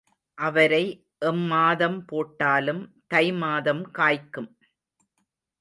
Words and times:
அவரை 0.37 0.85
எம்மாதம் 1.25 1.99
போட்டாலும் 2.05 2.81
தை 3.07 3.25
மாதம் 3.33 3.83
காய்க்கும். 3.91 4.51